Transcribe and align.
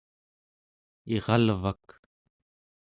iralvak 1.15 1.85